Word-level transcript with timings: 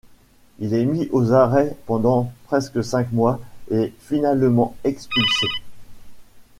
Il 0.57 0.73
est 0.73 0.85
mis 0.85 1.09
aux 1.11 1.31
arrêts 1.31 1.77
pendant 1.85 2.31
presque 2.47 2.83
cinq 2.83 3.11
mois 3.11 3.39
et 3.69 3.93
finalement 3.99 4.75
expulsé. 4.83 5.45